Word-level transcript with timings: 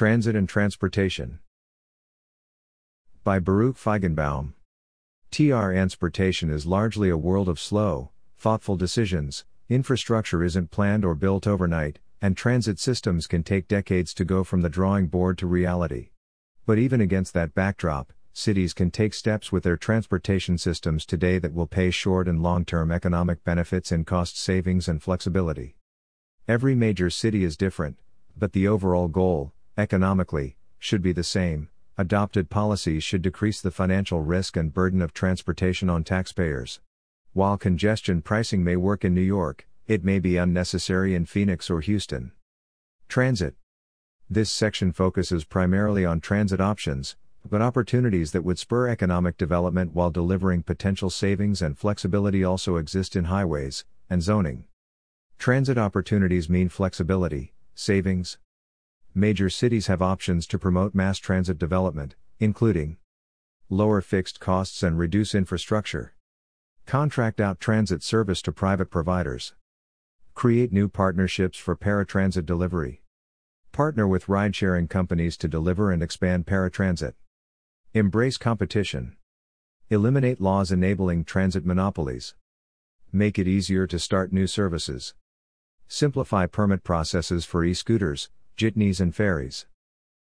Transit 0.00 0.34
and 0.34 0.48
Transportation. 0.48 1.40
By 3.22 3.38
Baruch 3.38 3.76
Feigenbaum. 3.76 4.54
TR 5.30 5.72
Transportation 5.72 6.48
is 6.48 6.64
largely 6.64 7.10
a 7.10 7.18
world 7.18 7.50
of 7.50 7.60
slow, 7.60 8.10
thoughtful 8.38 8.76
decisions, 8.76 9.44
infrastructure 9.68 10.42
isn't 10.42 10.70
planned 10.70 11.04
or 11.04 11.14
built 11.14 11.46
overnight, 11.46 11.98
and 12.22 12.34
transit 12.34 12.78
systems 12.78 13.26
can 13.26 13.42
take 13.42 13.68
decades 13.68 14.14
to 14.14 14.24
go 14.24 14.42
from 14.42 14.62
the 14.62 14.70
drawing 14.70 15.06
board 15.06 15.36
to 15.36 15.46
reality. 15.46 16.08
But 16.64 16.78
even 16.78 17.02
against 17.02 17.34
that 17.34 17.54
backdrop, 17.54 18.10
cities 18.32 18.72
can 18.72 18.90
take 18.90 19.12
steps 19.12 19.52
with 19.52 19.64
their 19.64 19.76
transportation 19.76 20.56
systems 20.56 21.04
today 21.04 21.38
that 21.40 21.52
will 21.52 21.66
pay 21.66 21.90
short 21.90 22.26
and 22.26 22.42
long 22.42 22.64
term 22.64 22.90
economic 22.90 23.44
benefits 23.44 23.92
in 23.92 24.06
cost 24.06 24.38
savings 24.38 24.88
and 24.88 25.02
flexibility. 25.02 25.76
Every 26.48 26.74
major 26.74 27.10
city 27.10 27.44
is 27.44 27.54
different, 27.58 27.98
but 28.34 28.54
the 28.54 28.66
overall 28.66 29.08
goal, 29.08 29.52
economically, 29.80 30.56
should 30.78 31.02
be 31.02 31.12
the 31.12 31.24
same. 31.24 31.68
Adopted 31.98 32.48
policies 32.48 33.02
should 33.02 33.22
decrease 33.22 33.60
the 33.60 33.70
financial 33.70 34.20
risk 34.20 34.56
and 34.56 34.72
burden 34.72 35.02
of 35.02 35.12
transportation 35.12 35.90
on 35.90 36.04
taxpayers. 36.04 36.80
While 37.32 37.58
congestion 37.58 38.22
pricing 38.22 38.62
may 38.62 38.76
work 38.76 39.04
in 39.04 39.14
New 39.14 39.20
York, 39.20 39.66
it 39.86 40.04
may 40.04 40.18
be 40.18 40.36
unnecessary 40.36 41.14
in 41.14 41.26
Phoenix 41.26 41.68
or 41.70 41.80
Houston. 41.80 42.32
Transit. 43.08 43.54
This 44.28 44.52
section 44.52 44.92
focuses 44.92 45.44
primarily 45.44 46.04
on 46.04 46.20
transit 46.20 46.60
options, 46.60 47.16
but 47.48 47.62
opportunities 47.62 48.32
that 48.32 48.44
would 48.44 48.58
spur 48.58 48.88
economic 48.88 49.36
development 49.36 49.94
while 49.94 50.10
delivering 50.10 50.62
potential 50.62 51.10
savings 51.10 51.62
and 51.62 51.78
flexibility 51.78 52.44
also 52.44 52.76
exist 52.76 53.16
in 53.16 53.24
highways 53.24 53.84
and 54.08 54.22
zoning. 54.22 54.64
Transit 55.38 55.78
opportunities 55.78 56.48
mean 56.50 56.68
flexibility, 56.68 57.54
savings. 57.74 58.38
Major 59.14 59.50
cities 59.50 59.88
have 59.88 60.00
options 60.00 60.46
to 60.46 60.58
promote 60.58 60.94
mass 60.94 61.18
transit 61.18 61.58
development, 61.58 62.14
including 62.38 62.96
lower 63.68 64.00
fixed 64.00 64.38
costs 64.38 64.84
and 64.84 64.96
reduce 64.96 65.34
infrastructure, 65.34 66.14
contract 66.86 67.40
out 67.40 67.58
transit 67.58 68.04
service 68.04 68.40
to 68.42 68.52
private 68.52 68.86
providers, 68.86 69.54
create 70.34 70.72
new 70.72 70.88
partnerships 70.88 71.58
for 71.58 71.74
paratransit 71.74 72.46
delivery, 72.46 73.02
partner 73.72 74.06
with 74.06 74.28
ride 74.28 74.54
sharing 74.54 74.86
companies 74.86 75.36
to 75.36 75.48
deliver 75.48 75.90
and 75.90 76.04
expand 76.04 76.46
paratransit. 76.46 77.14
Embrace 77.92 78.36
competition. 78.36 79.16
Eliminate 79.88 80.40
laws 80.40 80.70
enabling 80.70 81.24
transit 81.24 81.66
monopolies. 81.66 82.36
Make 83.10 83.40
it 83.40 83.48
easier 83.48 83.88
to 83.88 83.98
start 83.98 84.32
new 84.32 84.46
services. 84.46 85.14
Simplify 85.88 86.46
permit 86.46 86.84
processes 86.84 87.44
for 87.44 87.64
e 87.64 87.74
scooters, 87.74 88.30
jitneys, 88.60 89.00
and 89.00 89.14
ferries. 89.14 89.64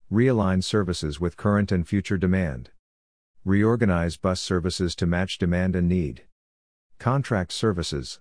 Realign 0.08 0.62
services 0.62 1.18
with 1.18 1.36
current 1.36 1.72
and 1.72 1.88
future 1.88 2.16
demand. 2.16 2.70
Reorganize 3.44 4.16
bus 4.16 4.40
services 4.40 4.94
to 4.94 5.04
match 5.04 5.36
demand 5.36 5.74
and 5.74 5.88
need. 5.88 6.22
Contract 7.00 7.50
services. 7.50 8.20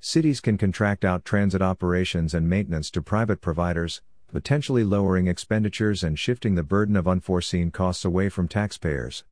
Cities 0.00 0.40
can 0.40 0.58
contract 0.58 1.04
out 1.04 1.24
transit 1.24 1.62
operations 1.62 2.34
and 2.34 2.50
maintenance 2.50 2.90
to 2.90 3.00
private 3.00 3.40
providers, 3.40 4.02
potentially 4.26 4.82
lowering 4.82 5.28
expenditures 5.28 6.02
and 6.02 6.18
shifting 6.18 6.56
the 6.56 6.64
burden 6.64 6.96
of 6.96 7.06
unforeseen 7.06 7.70
costs 7.70 8.04
away 8.04 8.28
from 8.28 8.48
taxpayers. 8.48 9.22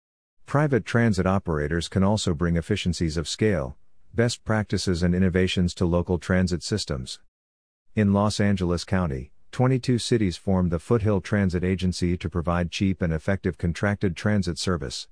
Private 0.46 0.84
transit 0.84 1.26
operators 1.26 1.88
can 1.88 2.04
also 2.04 2.32
bring 2.32 2.56
efficiencies 2.56 3.16
of 3.16 3.26
scale, 3.26 3.76
best 4.14 4.44
practices, 4.44 5.02
and 5.02 5.16
innovations 5.16 5.74
to 5.74 5.84
local 5.84 6.18
transit 6.18 6.62
systems. 6.62 7.18
In 7.96 8.12
Los 8.12 8.38
Angeles 8.38 8.84
County, 8.84 9.32
22 9.56 9.96
cities 9.96 10.36
formed 10.36 10.70
the 10.70 10.78
Foothill 10.78 11.22
Transit 11.22 11.64
Agency 11.64 12.14
to 12.18 12.28
provide 12.28 12.70
cheap 12.70 13.00
and 13.00 13.10
effective 13.10 13.56
contracted 13.56 14.14
transit 14.14 14.58
service. 14.58 15.08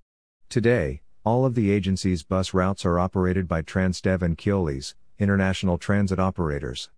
Today, 0.50 1.00
all 1.24 1.46
of 1.46 1.54
the 1.54 1.70
agency's 1.70 2.22
bus 2.22 2.52
routes 2.52 2.84
are 2.84 2.98
operated 2.98 3.48
by 3.48 3.62
Transdev 3.62 4.20
and 4.20 4.36
Keolis, 4.36 4.92
international 5.18 5.78
transit 5.78 6.18
operators. 6.18 6.90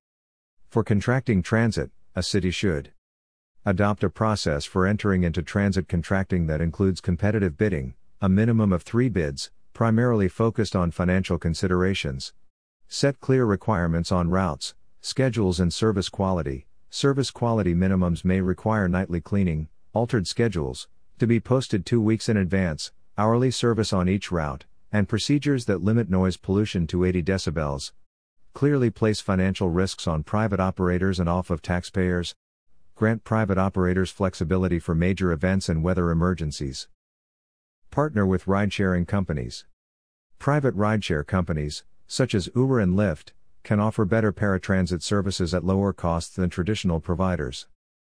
For 0.70 0.82
contracting 0.82 1.40
transit, 1.40 1.92
a 2.16 2.22
city 2.24 2.50
should 2.50 2.90
adopt 3.64 4.02
a 4.02 4.10
process 4.10 4.64
for 4.64 4.84
entering 4.84 5.22
into 5.22 5.40
transit 5.40 5.86
contracting 5.86 6.48
that 6.48 6.60
includes 6.60 7.00
competitive 7.00 7.56
bidding, 7.56 7.94
a 8.20 8.28
minimum 8.28 8.72
of 8.72 8.82
three 8.82 9.08
bids, 9.08 9.52
primarily 9.72 10.26
focused 10.26 10.74
on 10.74 10.90
financial 10.90 11.38
considerations. 11.38 12.32
Set 12.88 13.20
clear 13.20 13.44
requirements 13.44 14.10
on 14.10 14.30
routes, 14.30 14.74
schedules, 15.00 15.60
and 15.60 15.72
service 15.72 16.08
quality. 16.08 16.66
Service 16.90 17.30
quality 17.30 17.74
minimums 17.74 18.24
may 18.24 18.40
require 18.40 18.88
nightly 18.88 19.20
cleaning, 19.20 19.68
altered 19.92 20.26
schedules, 20.26 20.88
to 21.18 21.26
be 21.26 21.40
posted 21.40 21.84
two 21.84 22.00
weeks 22.00 22.28
in 22.28 22.36
advance, 22.36 22.92
hourly 23.18 23.50
service 23.50 23.92
on 23.92 24.08
each 24.08 24.30
route, 24.30 24.64
and 24.92 25.08
procedures 25.08 25.64
that 25.64 25.82
limit 25.82 26.08
noise 26.08 26.36
pollution 26.36 26.86
to 26.86 27.04
80 27.04 27.22
decibels, 27.22 27.92
clearly 28.54 28.90
place 28.90 29.20
financial 29.20 29.68
risks 29.68 30.06
on 30.06 30.22
private 30.22 30.60
operators 30.60 31.20
and 31.20 31.28
off 31.28 31.50
of 31.50 31.60
taxpayers, 31.60 32.34
grant 32.94 33.24
private 33.24 33.58
operators 33.58 34.10
flexibility 34.10 34.78
for 34.78 34.94
major 34.94 35.32
events 35.32 35.68
and 35.68 35.82
weather 35.82 36.10
emergencies. 36.10 36.88
Partner 37.90 38.24
with 38.24 38.46
ride 38.46 38.72
sharing 38.72 39.04
companies. 39.04 39.66
Private 40.38 40.74
rideshare 40.74 41.26
companies, 41.26 41.84
such 42.06 42.34
as 42.34 42.48
Uber 42.54 42.80
and 42.80 42.94
Lyft, 42.94 43.32
can 43.66 43.80
offer 43.80 44.04
better 44.04 44.32
paratransit 44.32 45.02
services 45.02 45.52
at 45.52 45.64
lower 45.64 45.92
costs 45.92 46.36
than 46.36 46.48
traditional 46.48 47.00
providers. 47.00 47.66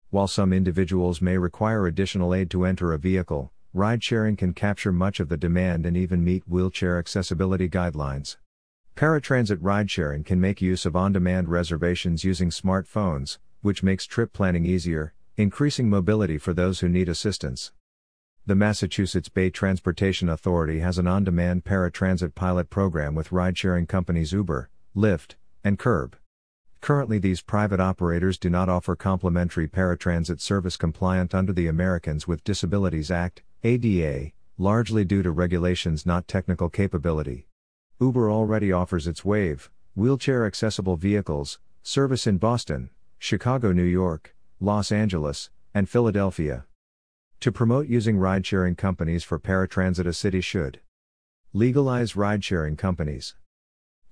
While 0.09 0.27
some 0.27 0.51
individuals 0.51 1.21
may 1.21 1.37
require 1.37 1.87
additional 1.87 2.33
aid 2.33 2.49
to 2.49 2.65
enter 2.65 2.91
a 2.91 2.99
vehicle, 2.99 3.53
ride 3.73 4.03
sharing 4.03 4.35
can 4.35 4.53
capture 4.53 4.91
much 4.91 5.21
of 5.21 5.29
the 5.29 5.37
demand 5.37 5.85
and 5.85 5.95
even 5.95 6.25
meet 6.25 6.43
wheelchair 6.45 6.99
accessibility 6.99 7.69
guidelines. 7.69 8.35
Paratransit 8.97 9.59
ride-sharing 9.61 10.25
can 10.25 10.41
make 10.41 10.61
use 10.61 10.85
of 10.85 10.93
on-demand 10.93 11.47
reservations 11.47 12.25
using 12.25 12.49
smartphones, 12.49 13.37
which 13.61 13.81
makes 13.81 14.05
trip 14.05 14.33
planning 14.33 14.65
easier, 14.65 15.13
increasing 15.37 15.89
mobility 15.89 16.37
for 16.37 16.53
those 16.53 16.81
who 16.81 16.89
need 16.89 17.07
assistance. 17.07 17.71
The 18.45 18.55
Massachusetts 18.55 19.29
Bay 19.29 19.49
Transportation 19.49 20.27
Authority 20.27 20.79
has 20.79 20.97
an 20.97 21.07
on-demand 21.07 21.63
paratransit 21.63 22.35
pilot 22.35 22.69
program 22.69 23.15
with 23.15 23.31
ride-sharing 23.31 23.87
companies 23.87 24.33
Uber, 24.33 24.69
Lyft, 24.93 25.35
and 25.65 25.79
Curb. 25.79 26.15
Currently 26.79 27.17
these 27.17 27.41
private 27.41 27.79
operators 27.79 28.37
do 28.37 28.51
not 28.51 28.69
offer 28.69 28.95
complimentary 28.95 29.67
paratransit 29.67 30.39
service 30.39 30.77
compliant 30.77 31.33
under 31.33 31.51
the 31.51 31.65
Americans 31.65 32.27
with 32.27 32.43
Disabilities 32.43 33.09
Act, 33.09 33.41
ADA, 33.63 34.31
largely 34.59 35.03
due 35.03 35.23
to 35.23 35.31
regulations 35.31 36.05
not 36.05 36.27
technical 36.27 36.69
capability. 36.69 37.47
Uber 37.99 38.29
already 38.29 38.71
offers 38.71 39.07
its 39.07 39.25
Wave, 39.25 39.71
wheelchair 39.95 40.45
accessible 40.45 40.97
vehicles, 40.97 41.57
service 41.81 42.27
in 42.27 42.37
Boston, 42.37 42.91
Chicago, 43.17 43.71
New 43.71 43.83
York, 43.83 44.35
Los 44.59 44.91
Angeles, 44.91 45.49
and 45.73 45.89
Philadelphia. 45.89 46.65
To 47.39 47.51
promote 47.51 47.87
using 47.87 48.17
ride 48.17 48.45
sharing 48.45 48.75
companies 48.75 49.23
for 49.23 49.39
paratransit, 49.39 50.05
a 50.05 50.13
city 50.13 50.41
should 50.41 50.79
legalize 51.53 52.15
ride 52.15 52.43
sharing 52.43 52.75
companies, 52.75 53.33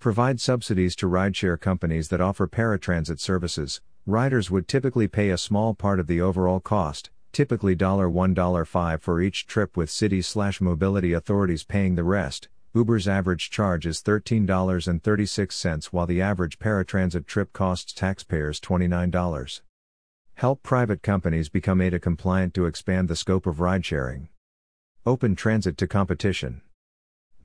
provide 0.04 0.42
subsidies 0.42 0.98
to 0.98 1.08
rideshare 1.08 1.58
companies 1.58 2.10
that 2.10 2.20
offer 2.20 2.46
paratransit 2.46 3.22
services. 3.22 3.80
Riders 4.06 4.52
would 4.52 4.68
typically 4.68 5.08
pay 5.08 5.30
a 5.30 5.38
small 5.38 5.74
part 5.74 5.98
of 5.98 6.08
the 6.08 6.20
overall 6.20 6.60
cost, 6.60 7.10
typically 7.32 7.74
$1 7.74 8.68
5 8.68 9.02
for 9.02 9.22
each 9.22 9.48
trip 9.48 9.78
with 9.78 9.90
city 9.90 10.22
slash 10.22 10.60
mobility 10.60 11.14
authorities 11.14 11.64
paying 11.64 11.96
the 11.96 12.04
rest. 12.04 12.50
Uber's 12.74 13.08
average 13.08 13.50
charge 13.50 13.86
is 13.86 14.02
$13.36 14.02 15.86
while 15.94 16.06
the 16.06 16.22
average 16.22 16.60
paratransit 16.60 17.26
trip 17.26 17.54
costs 17.54 17.94
taxpayers 17.94 18.60
$29. 18.60 19.62
Help 20.34 20.64
private 20.64 21.02
companies 21.02 21.48
become 21.48 21.80
ADA 21.80 22.02
compliant 22.02 22.54
to 22.56 22.66
expand 22.66 23.08
the 23.08 23.16
scope 23.16 23.48
of 23.48 23.62
ride 23.62 23.86
sharing. 23.86 24.28
Open 25.06 25.34
transit 25.34 25.78
to 25.78 25.88
competition. 25.88 26.62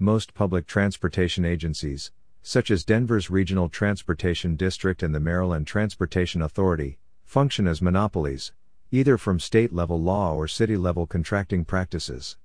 Most 0.01 0.35
public 0.35 0.67
transportation 0.67 1.45
agencies, 1.45 2.11
such 2.43 2.71
as 2.71 2.85
Denver's 2.85 3.31
Regional 3.31 3.69
Transportation 3.69 4.57
District 4.57 5.03
and 5.03 5.15
the 5.15 5.21
Maryland 5.21 5.67
Transportation 5.67 6.43
Authority, 6.43 6.99
function 7.25 7.67
as 7.67 7.83
monopolies, 7.83 8.53
either 8.91 9.19
from 9.19 9.39
state 9.39 9.73
level 9.73 10.01
law 10.01 10.35
or 10.35 10.49
city 10.49 10.77
level 10.77 11.07
contracting 11.07 11.65
practices. 11.65 12.37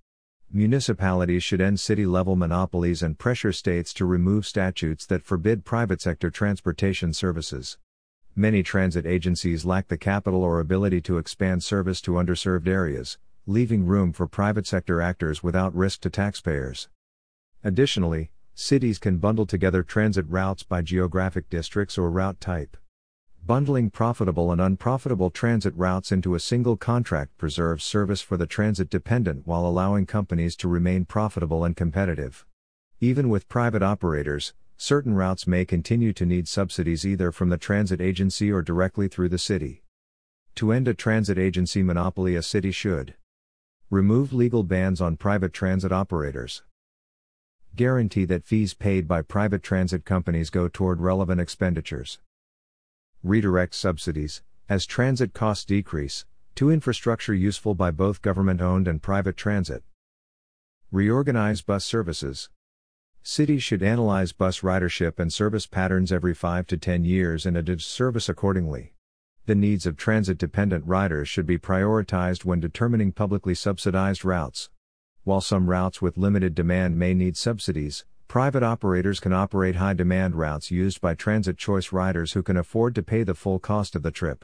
Municipalities 0.51 1.41
should 1.41 1.61
end 1.61 1.79
city 1.79 2.05
level 2.05 2.35
monopolies 2.35 3.01
and 3.01 3.17
pressure 3.17 3.51
states 3.51 3.93
to 3.93 4.05
remove 4.05 4.45
statutes 4.45 5.05
that 5.05 5.23
forbid 5.23 5.65
private 5.65 6.01
sector 6.01 6.29
transportation 6.29 7.13
services. 7.13 7.77
Many 8.35 8.61
transit 8.61 9.05
agencies 9.05 9.63
lack 9.63 9.87
the 9.87 9.97
capital 9.97 10.43
or 10.43 10.59
ability 10.59 11.01
to 11.01 11.17
expand 11.17 11.63
service 11.63 12.01
to 12.01 12.11
underserved 12.11 12.67
areas, 12.67 13.17
leaving 13.47 13.85
room 13.85 14.13
for 14.13 14.27
private 14.27 14.67
sector 14.67 15.01
actors 15.01 15.41
without 15.41 15.75
risk 15.75 16.01
to 16.01 16.09
taxpayers. 16.09 16.87
Additionally, 17.63 18.31
cities 18.55 18.99
can 18.99 19.17
bundle 19.17 19.45
together 19.45 19.83
transit 19.83 20.25
routes 20.29 20.63
by 20.63 20.81
geographic 20.81 21.49
districts 21.49 21.97
or 21.97 22.09
route 22.11 22.39
type. 22.39 22.77
Bundling 23.45 23.89
profitable 23.89 24.51
and 24.51 24.61
unprofitable 24.61 25.29
transit 25.29 25.73
routes 25.75 26.11
into 26.11 26.35
a 26.35 26.39
single 26.39 26.77
contract 26.77 27.37
preserves 27.37 27.83
service 27.83 28.21
for 28.21 28.37
the 28.37 28.47
transit 28.47 28.89
dependent 28.89 29.45
while 29.45 29.65
allowing 29.65 30.05
companies 30.05 30.55
to 30.55 30.67
remain 30.67 31.03
profitable 31.03 31.65
and 31.65 31.75
competitive. 31.75 32.45
Even 33.01 33.27
with 33.27 33.49
private 33.49 33.83
operators, 33.83 34.53
certain 34.77 35.13
routes 35.13 35.45
may 35.45 35.65
continue 35.65 36.13
to 36.13 36.25
need 36.25 36.47
subsidies 36.47 37.05
either 37.05 37.31
from 37.31 37.49
the 37.49 37.57
transit 37.57 37.99
agency 37.99 38.51
or 38.51 38.61
directly 38.61 39.07
through 39.07 39.29
the 39.29 39.37
city. 39.37 39.83
To 40.55 40.71
end 40.71 40.87
a 40.87 40.93
transit 40.93 41.37
agency 41.37 41.83
monopoly, 41.83 42.35
a 42.35 42.43
city 42.43 42.71
should 42.71 43.15
remove 43.89 44.31
legal 44.31 44.63
bans 44.63 45.01
on 45.01 45.17
private 45.17 45.51
transit 45.51 45.91
operators, 45.91 46.63
guarantee 47.75 48.25
that 48.25 48.45
fees 48.45 48.73
paid 48.73 49.07
by 49.07 49.21
private 49.21 49.63
transit 49.63 50.05
companies 50.05 50.49
go 50.49 50.67
toward 50.67 51.01
relevant 51.01 51.41
expenditures, 51.41 52.19
redirect 53.23 53.73
subsidies, 53.73 54.43
as 54.69 54.85
transit 54.85 55.33
costs 55.33 55.65
decrease, 55.65 56.25
to 56.55 56.69
infrastructure 56.69 57.33
useful 57.33 57.73
by 57.73 57.89
both 57.89 58.21
government 58.21 58.61
owned 58.61 58.87
and 58.87 59.01
private 59.01 59.35
transit. 59.35 59.83
Reorganize 60.91 61.61
bus 61.61 61.83
services. 61.83 62.49
Cities 63.23 63.63
should 63.63 63.81
analyze 63.81 64.33
bus 64.33 64.59
ridership 64.59 65.17
and 65.17 65.33
service 65.33 65.65
patterns 65.65 66.11
every 66.11 66.33
5 66.33 66.67
to 66.67 66.77
10 66.77 67.05
years 67.05 67.45
and 67.45 67.57
adjust 67.57 67.89
service 67.89 68.29
accordingly. 68.29 68.93
The 69.45 69.55
needs 69.55 69.85
of 69.85 69.97
transit 69.97 70.37
dependent 70.37 70.85
riders 70.85 71.27
should 71.27 71.47
be 71.47 71.57
prioritized 71.57 72.45
when 72.45 72.59
determining 72.59 73.11
publicly 73.11 73.55
subsidized 73.55 74.23
routes. 74.23 74.69
While 75.25 75.39
some 75.39 75.69
routes 75.69 76.01
with 76.01 76.17
limited 76.17 76.53
demand 76.53 76.99
may 76.99 77.13
need 77.13 77.37
subsidies, 77.37 78.03
private 78.27 78.61
operators 78.61 79.21
can 79.21 79.31
operate 79.31 79.77
high 79.77 79.93
demand 79.93 80.35
routes 80.35 80.69
used 80.69 80.99
by 80.99 81.15
transit 81.15 81.57
choice 81.57 81.93
riders 81.93 82.33
who 82.33 82.43
can 82.43 82.57
afford 82.57 82.93
to 82.95 83.03
pay 83.03 83.23
the 83.23 83.33
full 83.33 83.57
cost 83.57 83.95
of 83.95 84.03
the 84.03 84.11
trip. 84.11 84.43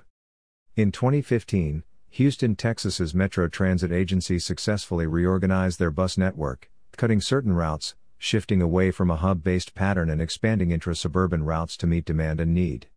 In 0.78 0.94
2015, 0.94 1.84
Houston, 2.12 2.56
Texas's 2.56 3.14
Metro 3.14 3.50
Transit 3.50 3.92
Agency 3.92 4.40
successfully 4.40 5.06
reorganized 5.06 5.80
their 5.80 5.92
bus 5.92 6.18
network, 6.18 6.72
cutting 6.96 7.20
certain 7.20 7.52
routes, 7.52 7.96
shifting 8.18 8.62
away 8.62 8.90
from 8.90 9.12
a 9.12 9.18
hub 9.18 9.44
based 9.44 9.76
pattern 9.76 10.10
and 10.10 10.22
expanding 10.22 10.72
intra 10.72 10.96
suburban 10.96 11.44
routes 11.44 11.76
to 11.76 11.88
meet 11.88 12.06
demand 12.06 12.40
and 12.40 12.54
need. 12.54 12.88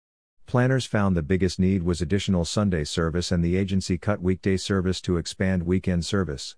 Planners 0.46 0.86
found 0.86 1.16
the 1.16 1.22
biggest 1.22 1.58
need 1.58 1.82
was 1.82 2.00
additional 2.00 2.44
Sunday 2.44 2.84
service, 2.84 3.32
and 3.32 3.44
the 3.44 3.56
agency 3.56 3.98
cut 3.98 4.22
weekday 4.22 4.56
service 4.56 5.00
to 5.00 5.16
expand 5.16 5.64
weekend 5.64 6.04
service. 6.04 6.54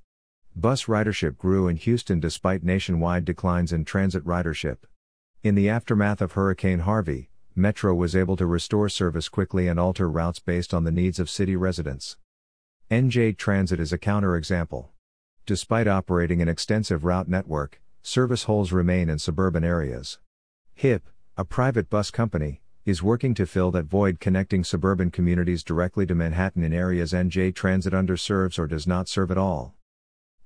Bus 0.56 0.84
ridership 0.84 1.36
grew 1.36 1.66
in 1.66 1.74
Houston 1.76 2.20
despite 2.20 2.62
nationwide 2.62 3.24
declines 3.24 3.72
in 3.72 3.84
transit 3.84 4.24
ridership. 4.24 4.78
In 5.42 5.56
the 5.56 5.68
aftermath 5.68 6.20
of 6.20 6.32
Hurricane 6.32 6.80
Harvey, 6.80 7.28
Metro 7.56 7.92
was 7.92 8.14
able 8.14 8.36
to 8.36 8.46
restore 8.46 8.88
service 8.88 9.28
quickly 9.28 9.66
and 9.66 9.80
alter 9.80 10.08
routes 10.08 10.38
based 10.38 10.72
on 10.72 10.84
the 10.84 10.92
needs 10.92 11.18
of 11.18 11.28
city 11.28 11.56
residents. 11.56 12.18
NJ 12.88 13.36
Transit 13.36 13.80
is 13.80 13.92
a 13.92 13.98
counterexample. 13.98 14.90
Despite 15.44 15.88
operating 15.88 16.40
an 16.40 16.48
extensive 16.48 17.04
route 17.04 17.28
network, 17.28 17.80
service 18.02 18.44
holes 18.44 18.70
remain 18.70 19.08
in 19.08 19.18
suburban 19.18 19.64
areas. 19.64 20.20
HIP, 20.74 21.08
a 21.36 21.44
private 21.44 21.90
bus 21.90 22.12
company, 22.12 22.62
is 22.84 23.02
working 23.02 23.34
to 23.34 23.46
fill 23.46 23.72
that 23.72 23.86
void 23.86 24.20
connecting 24.20 24.62
suburban 24.62 25.10
communities 25.10 25.64
directly 25.64 26.06
to 26.06 26.14
Manhattan 26.14 26.62
in 26.62 26.72
areas 26.72 27.12
NJ 27.12 27.52
Transit 27.52 27.92
underserves 27.92 28.56
or 28.56 28.68
does 28.68 28.86
not 28.86 29.08
serve 29.08 29.32
at 29.32 29.38
all. 29.38 29.74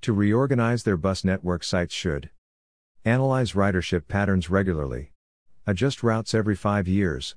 To 0.02 0.12
reorganize 0.12 0.84
their 0.84 0.96
bus 0.96 1.24
network, 1.24 1.64
sites 1.64 1.92
should 1.92 2.30
analyze 3.04 3.52
ridership 3.52 4.06
patterns 4.06 4.48
regularly, 4.48 5.12
adjust 5.66 6.02
routes 6.02 6.34
every 6.34 6.54
five 6.54 6.86
years, 6.86 7.34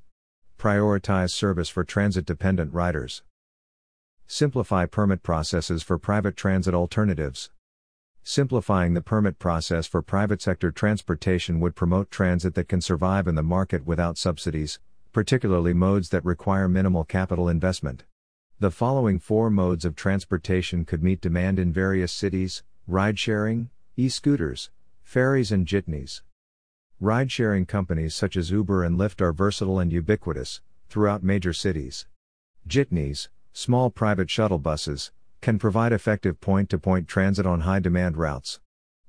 prioritize 0.60 1.32
service 1.32 1.70
for 1.70 1.84
transit 1.84 2.26
dependent 2.26 2.74
riders, 2.74 3.24
simplify 4.28 4.86
permit 4.86 5.24
processes 5.24 5.82
for 5.82 5.98
private 5.98 6.38
transit 6.38 6.74
alternatives. 6.74 7.50
Simplifying 8.24 8.94
the 8.94 9.02
permit 9.02 9.40
process 9.40 9.88
for 9.88 10.04
private 10.04 10.42
sector 10.42 10.72
transportation 10.72 11.60
would 11.60 11.76
promote 11.76 12.12
transit 12.12 12.54
that 12.54 12.70
can 12.70 12.80
survive 12.80 13.28
in 13.28 13.34
the 13.34 13.42
market 13.42 13.86
without 13.86 14.18
subsidies, 14.18 14.80
particularly 15.12 15.74
modes 15.74 16.10
that 16.10 16.24
require 16.24 16.70
minimal 16.70 17.04
capital 17.04 17.50
investment. 17.50 18.04
The 18.62 18.70
following 18.70 19.18
four 19.18 19.50
modes 19.50 19.86
of 19.86 19.96
transportation 19.96 20.86
could 20.86 21.02
meet 21.02 21.20
demand 21.20 21.58
in 21.58 21.74
various 21.74 22.12
cities 22.12 22.62
ride 22.86 23.18
sharing, 23.18 23.72
e 23.98 24.08
scooters, 24.08 24.70
ferries, 25.02 25.52
and 25.52 25.66
jitneys. 25.66 26.22
Ride 27.00 27.32
sharing 27.32 27.66
companies 27.66 28.14
such 28.14 28.38
as 28.38 28.52
Uber 28.52 28.84
and 28.84 29.00
Lyft 29.00 29.20
are 29.20 29.34
versatile 29.34 29.80
and 29.80 29.92
ubiquitous 29.92 30.62
throughout 30.90 31.24
major 31.24 31.54
cities. 31.54 32.06
Jitneys, 32.68 33.30
small 33.52 33.90
private 33.90 34.30
shuttle 34.30 34.60
buses, 34.60 35.12
can 35.42 35.58
provide 35.58 35.92
effective 35.92 36.40
point 36.40 36.70
to 36.70 36.78
point 36.78 37.08
transit 37.08 37.48
on 37.48 37.62
high 37.62 37.80
demand 37.80 38.16
routes. 38.16 38.60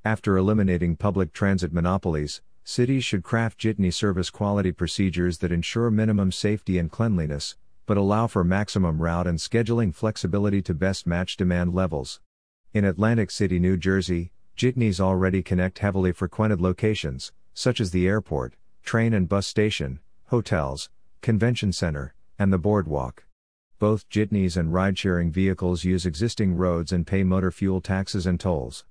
After 0.03 0.39
eliminating 0.39 0.97
public 0.97 1.35
transit 1.35 1.75
monopolies, 1.75 2.41
cities 2.65 3.05
should 3.05 3.23
craft 3.23 3.59
jitney 3.61 3.93
service 3.93 4.31
quality 4.31 4.73
procedures 4.73 5.37
that 5.41 5.53
ensure 5.53 5.91
minimum 5.91 6.33
safety 6.33 6.79
and 6.79 6.91
cleanliness, 6.91 7.57
but 7.87 7.97
allow 7.97 8.27
for 8.27 8.45
maximum 8.45 9.01
route 9.01 9.27
and 9.27 9.39
scheduling 9.39 9.95
flexibility 9.95 10.63
to 10.63 10.75
best 10.75 11.07
match 11.07 11.37
demand 11.37 11.75
levels. 11.75 12.21
In 12.73 12.85
Atlantic 12.85 13.31
City, 13.31 13.59
New 13.59 13.77
Jersey, 13.77 14.33
jitneys 14.57 15.01
already 15.01 15.43
connect 15.43 15.81
heavily 15.81 16.13
frequented 16.13 16.61
locations, 16.61 17.33
such 17.55 17.81
as 17.81 17.91
the 17.91 18.07
airport, 18.07 18.55
train 18.83 19.13
and 19.13 19.29
bus 19.29 19.47
station, 19.47 20.01
hotels, 20.27 20.91
convention 21.21 21.73
center, 21.73 22.15
and 22.39 22.53
the 22.53 22.59
boardwalk. 22.59 23.25
Both 23.79 24.09
jitneys 24.09 24.57
and 24.57 24.73
ride 24.73 24.97
sharing 24.97 25.31
vehicles 25.31 25.85
use 25.85 26.07
existing 26.07 26.57
roads 26.57 26.93
and 26.93 27.07
pay 27.07 27.25
motor 27.25 27.51
fuel 27.51 27.81
taxes 27.81 28.27
and 28.27 28.39
tolls. 28.39 28.85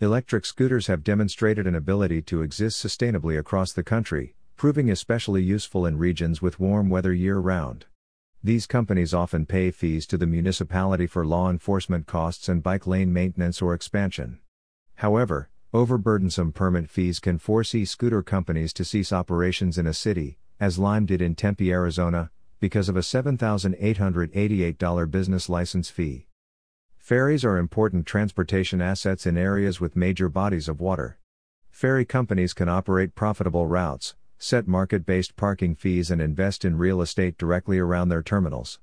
Electric 0.00 0.46
scooters 0.46 0.86
have 0.86 1.04
demonstrated 1.04 1.66
an 1.66 1.74
ability 1.74 2.22
to 2.22 2.42
exist 2.42 2.84
sustainably 2.84 3.38
across 3.38 3.72
the 3.72 3.84
country, 3.84 4.34
proving 4.56 4.90
especially 4.90 5.42
useful 5.42 5.86
in 5.86 5.98
regions 5.98 6.40
with 6.40 6.58
warm 6.58 6.88
weather 6.88 7.12
year 7.12 7.38
round. 7.38 7.86
These 8.44 8.66
companies 8.66 9.14
often 9.14 9.46
pay 9.46 9.70
fees 9.70 10.04
to 10.08 10.18
the 10.18 10.26
municipality 10.26 11.06
for 11.06 11.24
law 11.24 11.48
enforcement 11.48 12.08
costs 12.08 12.48
and 12.48 12.60
bike 12.60 12.88
lane 12.88 13.12
maintenance 13.12 13.62
or 13.62 13.72
expansion. 13.72 14.40
However, 14.96 15.48
overburdensome 15.72 16.52
permit 16.52 16.90
fees 16.90 17.20
can 17.20 17.38
force 17.38 17.72
e 17.72 17.84
scooter 17.84 18.20
companies 18.20 18.72
to 18.72 18.84
cease 18.84 19.12
operations 19.12 19.78
in 19.78 19.86
a 19.86 19.94
city, 19.94 20.38
as 20.58 20.76
Lime 20.76 21.06
did 21.06 21.22
in 21.22 21.36
Tempe, 21.36 21.70
Arizona, 21.70 22.32
because 22.58 22.88
of 22.88 22.96
a 22.96 23.00
$7,888 23.00 25.10
business 25.10 25.48
license 25.48 25.88
fee. 25.88 26.26
Ferries 26.98 27.44
are 27.44 27.58
important 27.58 28.06
transportation 28.06 28.82
assets 28.82 29.24
in 29.24 29.36
areas 29.36 29.80
with 29.80 29.94
major 29.94 30.28
bodies 30.28 30.68
of 30.68 30.80
water. 30.80 31.16
Ferry 31.70 32.04
companies 32.04 32.54
can 32.54 32.68
operate 32.68 33.14
profitable 33.14 33.68
routes, 33.68 34.16
set 34.42 34.66
market 34.66 35.06
based 35.06 35.36
parking 35.36 35.72
fees, 35.72 36.10
and 36.10 36.20
invest 36.20 36.64
in 36.64 36.76
real 36.76 37.00
estate 37.00 37.38
directly 37.38 37.78
around 37.78 38.08
their 38.08 38.24
terminals. 38.24 38.80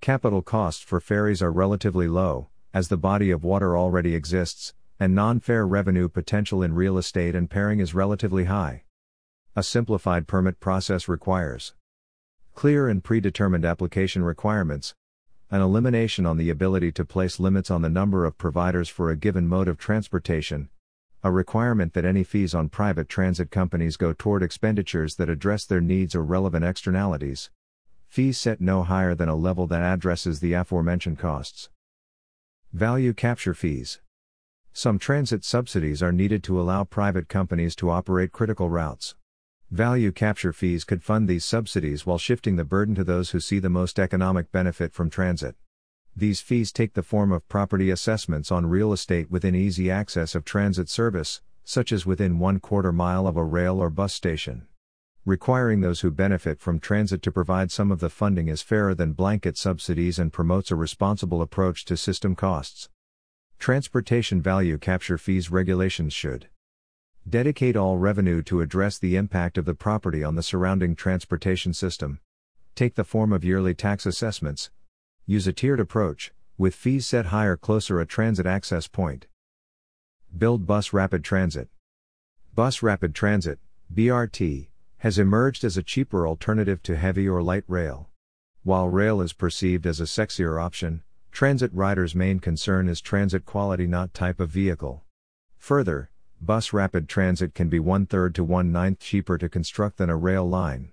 Capital 0.00 0.42
costs 0.42 0.80
for 0.80 1.00
ferries 1.00 1.42
are 1.42 1.50
relatively 1.50 2.06
low, 2.06 2.50
as 2.72 2.86
the 2.86 2.96
body 2.96 3.32
of 3.32 3.42
water 3.42 3.76
already 3.76 4.14
exists, 4.14 4.74
and 5.00 5.12
non 5.12 5.40
fare 5.40 5.66
revenue 5.66 6.08
potential 6.08 6.62
in 6.62 6.72
real 6.72 6.96
estate 6.96 7.34
and 7.34 7.50
pairing 7.50 7.80
is 7.80 7.96
relatively 7.96 8.44
high. 8.44 8.84
A 9.56 9.64
simplified 9.64 10.28
permit 10.28 10.60
process 10.60 11.08
requires 11.08 11.74
Clear 12.54 12.88
and 12.88 13.02
predetermined 13.02 13.64
application 13.64 14.22
requirements. 14.22 14.94
An 15.50 15.60
elimination 15.60 16.26
on 16.26 16.36
the 16.36 16.48
ability 16.48 16.92
to 16.92 17.04
place 17.04 17.40
limits 17.40 17.72
on 17.72 17.82
the 17.82 17.88
number 17.88 18.24
of 18.24 18.38
providers 18.38 18.88
for 18.88 19.10
a 19.10 19.16
given 19.16 19.48
mode 19.48 19.66
of 19.66 19.78
transportation. 19.78 20.68
A 21.24 21.30
requirement 21.30 21.92
that 21.92 22.04
any 22.04 22.24
fees 22.24 22.52
on 22.52 22.68
private 22.68 23.08
transit 23.08 23.48
companies 23.48 23.96
go 23.96 24.12
toward 24.12 24.42
expenditures 24.42 25.14
that 25.16 25.28
address 25.28 25.64
their 25.64 25.80
needs 25.80 26.16
or 26.16 26.24
relevant 26.24 26.64
externalities. 26.64 27.48
Fees 28.08 28.36
set 28.36 28.60
no 28.60 28.82
higher 28.82 29.14
than 29.14 29.28
a 29.28 29.36
level 29.36 29.68
that 29.68 29.82
addresses 29.82 30.40
the 30.40 30.52
aforementioned 30.54 31.20
costs. 31.20 31.70
Value 32.72 33.12
capture 33.12 33.54
fees. 33.54 34.00
Some 34.72 34.98
transit 34.98 35.44
subsidies 35.44 36.02
are 36.02 36.10
needed 36.10 36.42
to 36.42 36.60
allow 36.60 36.82
private 36.82 37.28
companies 37.28 37.76
to 37.76 37.90
operate 37.90 38.32
critical 38.32 38.68
routes. 38.68 39.14
Value 39.70 40.10
capture 40.10 40.52
fees 40.52 40.82
could 40.82 41.04
fund 41.04 41.28
these 41.28 41.44
subsidies 41.44 42.04
while 42.04 42.18
shifting 42.18 42.56
the 42.56 42.64
burden 42.64 42.96
to 42.96 43.04
those 43.04 43.30
who 43.30 43.38
see 43.38 43.60
the 43.60 43.70
most 43.70 44.00
economic 44.00 44.50
benefit 44.50 44.92
from 44.92 45.08
transit. 45.08 45.54
These 46.14 46.40
fees 46.40 46.72
take 46.72 46.92
the 46.92 47.02
form 47.02 47.32
of 47.32 47.48
property 47.48 47.88
assessments 47.90 48.52
on 48.52 48.66
real 48.66 48.92
estate 48.92 49.30
within 49.30 49.54
easy 49.54 49.90
access 49.90 50.34
of 50.34 50.44
transit 50.44 50.88
service, 50.88 51.40
such 51.64 51.90
as 51.90 52.04
within 52.04 52.38
one 52.38 52.60
quarter 52.60 52.92
mile 52.92 53.26
of 53.26 53.36
a 53.36 53.44
rail 53.44 53.78
or 53.78 53.88
bus 53.88 54.12
station. 54.12 54.66
Requiring 55.24 55.80
those 55.80 56.00
who 56.00 56.10
benefit 56.10 56.60
from 56.60 56.80
transit 56.80 57.22
to 57.22 57.32
provide 57.32 57.70
some 57.70 57.90
of 57.90 58.00
the 58.00 58.10
funding 58.10 58.48
is 58.48 58.60
fairer 58.60 58.94
than 58.94 59.12
blanket 59.12 59.56
subsidies 59.56 60.18
and 60.18 60.32
promotes 60.32 60.70
a 60.70 60.76
responsible 60.76 61.40
approach 61.40 61.84
to 61.86 61.96
system 61.96 62.34
costs. 62.34 62.90
Transportation 63.58 64.42
value 64.42 64.76
capture 64.76 65.16
fees 65.16 65.50
regulations 65.50 66.12
should 66.12 66.48
Dedicate 67.28 67.76
all 67.76 67.98
revenue 67.98 68.42
to 68.42 68.60
address 68.60 68.98
the 68.98 69.14
impact 69.14 69.56
of 69.56 69.64
the 69.64 69.74
property 69.74 70.24
on 70.24 70.34
the 70.34 70.42
surrounding 70.42 70.96
transportation 70.96 71.72
system. 71.72 72.18
take 72.74 72.96
the 72.96 73.04
form 73.04 73.32
of 73.32 73.44
yearly 73.44 73.74
tax 73.74 74.04
assessments. 74.04 74.70
Use 75.26 75.46
a 75.46 75.52
tiered 75.52 75.78
approach, 75.78 76.32
with 76.58 76.74
fees 76.74 77.06
set 77.06 77.26
higher 77.26 77.56
closer 77.56 78.00
a 78.00 78.06
transit 78.06 78.44
access 78.44 78.88
point. 78.88 79.26
Build 80.36 80.66
Bus 80.66 80.92
Rapid 80.92 81.22
Transit. 81.22 81.68
Bus 82.54 82.82
Rapid 82.82 83.14
Transit, 83.14 83.58
BRT, 83.94 84.68
has 84.98 85.18
emerged 85.18 85.64
as 85.64 85.76
a 85.76 85.82
cheaper 85.82 86.26
alternative 86.26 86.82
to 86.82 86.96
heavy 86.96 87.28
or 87.28 87.42
light 87.42 87.64
rail. 87.68 88.08
While 88.64 88.88
rail 88.88 89.20
is 89.20 89.32
perceived 89.32 89.86
as 89.86 90.00
a 90.00 90.04
sexier 90.04 90.62
option, 90.62 91.02
transit 91.32 91.72
riders' 91.74 92.14
main 92.14 92.38
concern 92.38 92.88
is 92.88 93.00
transit 93.00 93.44
quality, 93.44 93.86
not 93.86 94.14
type 94.14 94.38
of 94.38 94.50
vehicle. 94.50 95.02
Further, 95.58 96.10
bus 96.40 96.72
rapid 96.72 97.08
transit 97.08 97.54
can 97.54 97.68
be 97.68 97.78
one 97.78 98.06
third 98.06 98.34
to 98.36 98.44
one 98.44 98.70
ninth 98.70 99.00
cheaper 99.00 99.38
to 99.38 99.48
construct 99.48 99.96
than 99.96 100.10
a 100.10 100.16
rail 100.16 100.48
line. 100.48 100.91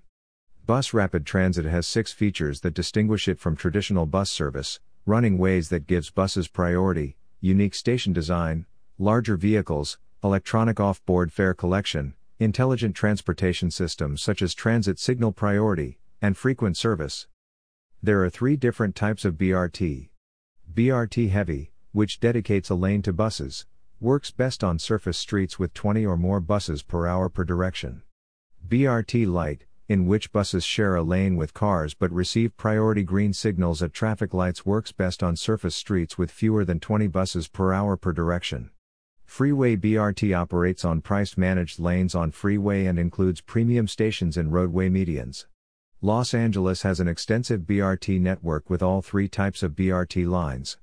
Bus 0.70 0.94
Rapid 0.94 1.26
Transit 1.26 1.66
has 1.66 1.88
six 1.88 2.12
features 2.12 2.62
that 2.62 2.76
distinguish 2.76 3.28
it 3.28 3.40
from 3.40 3.56
traditional 3.56 4.06
bus 4.06 4.30
service 4.30 4.80
running 5.04 5.40
ways 5.40 5.70
that 5.70 5.88
gives 5.88 6.12
buses 6.12 6.48
priority, 6.48 7.18
unique 7.42 7.74
station 7.74 8.14
design, 8.14 8.68
larger 9.00 9.36
vehicles, 9.36 9.98
electronic 10.24 10.80
off 10.80 11.04
board 11.08 11.34
fare 11.34 11.56
collection, 11.56 12.14
intelligent 12.38 12.96
transportation 12.96 13.72
systems 13.72 14.22
such 14.22 14.44
as 14.44 14.54
transit 14.54 15.00
signal 15.00 15.32
priority, 15.32 15.98
and 16.22 16.38
frequent 16.38 16.78
service. 16.78 17.26
There 18.04 18.24
are 18.24 18.30
three 18.30 18.56
different 18.56 18.96
types 18.96 19.26
of 19.26 19.40
BRT. 19.40 20.10
BRT 20.72 21.32
Heavy, 21.32 21.72
which 21.94 22.20
dedicates 22.20 22.70
a 22.70 22.76
lane 22.76 23.02
to 23.02 23.12
buses, 23.12 23.66
works 24.00 24.30
best 24.30 24.64
on 24.64 24.78
surface 24.78 25.18
streets 25.18 25.58
with 25.58 25.74
20 25.74 26.06
or 26.06 26.16
more 26.16 26.40
buses 26.40 26.84
per 26.84 27.08
hour 27.08 27.28
per 27.28 27.44
direction. 27.44 28.04
BRT 28.68 29.26
Light, 29.26 29.66
in 29.90 30.06
which 30.06 30.32
buses 30.32 30.64
share 30.64 30.96
a 30.96 31.02
lane 31.02 31.36
with 31.36 31.54
cars 31.54 31.96
but 31.96 32.12
receive 32.12 32.56
priority 32.56 33.04
green 33.04 33.34
signals 33.34 33.82
at 33.82 33.92
traffic 33.92 34.36
lights 34.36 34.64
works 34.64 34.92
best 34.92 35.24
on 35.24 35.36
surface 35.36 35.76
streets 35.76 36.16
with 36.16 36.30
fewer 36.30 36.64
than 36.64 36.80
20 36.80 37.08
buses 37.08 37.48
per 37.48 37.74
hour 37.74 37.98
per 37.98 38.14
direction. 38.14 38.70
Freeway 39.26 39.76
BRT 39.76 40.38
operates 40.38 40.86
on 40.86 41.02
priced 41.02 41.40
managed 41.40 41.80
lanes 41.80 42.14
on 42.14 42.30
freeway 42.30 42.86
and 42.86 43.00
includes 43.00 43.42
premium 43.42 43.88
stations 43.88 44.38
and 44.38 44.54
roadway 44.54 44.90
medians. 44.90 45.48
Los 46.02 46.36
Angeles 46.36 46.84
has 46.84 47.00
an 47.00 47.08
extensive 47.08 47.62
BRT 47.62 48.22
network 48.22 48.70
with 48.70 48.84
all 48.84 49.02
three 49.02 49.28
types 49.28 49.64
of 49.64 49.72
BRT 49.72 50.28
lines. 50.28 50.78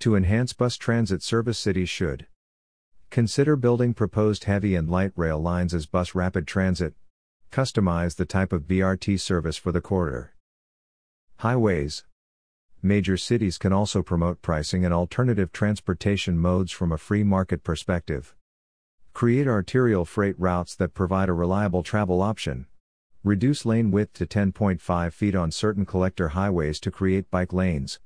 To 0.00 0.14
enhance 0.14 0.52
bus 0.52 0.76
transit 0.76 1.22
service, 1.22 1.58
cities 1.58 1.88
should 1.88 2.26
consider 3.08 3.56
building 3.56 3.94
proposed 3.94 4.44
heavy 4.44 4.74
and 4.74 4.90
light 4.90 5.12
rail 5.16 5.38
lines 5.38 5.72
as 5.72 5.86
bus 5.86 6.14
rapid 6.14 6.46
transit, 6.46 6.94
Customize 7.56 8.16
the 8.16 8.26
type 8.26 8.52
of 8.52 8.64
BRT 8.66 9.18
service 9.18 9.56
for 9.56 9.72
the 9.72 9.80
corridor. 9.80 10.34
Highways. 11.38 12.04
Major 12.82 13.16
cities 13.16 13.56
can 13.56 13.72
also 13.72 14.02
promote 14.02 14.42
pricing 14.42 14.84
and 14.84 14.92
alternative 14.92 15.52
transportation 15.52 16.36
modes 16.36 16.70
from 16.70 16.92
a 16.92 16.98
free 16.98 17.24
market 17.24 17.64
perspective. 17.64 18.34
Create 19.14 19.48
arterial 19.48 20.04
freight 20.04 20.38
routes 20.38 20.74
that 20.74 20.92
provide 20.92 21.30
a 21.30 21.32
reliable 21.32 21.82
travel 21.82 22.20
option. 22.20 22.66
Reduce 23.24 23.64
lane 23.64 23.90
width 23.90 24.12
to 24.12 24.26
10.5 24.26 25.14
feet 25.14 25.34
on 25.34 25.50
certain 25.50 25.86
collector 25.86 26.28
highways 26.28 26.78
to 26.80 26.90
create 26.90 27.30
bike 27.30 27.54
lanes. 27.54 28.00